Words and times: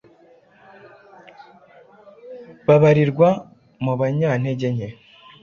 babarirwa 2.65 3.29
mu 3.83 3.93
banyantege 3.99 4.67
nke 4.75 4.87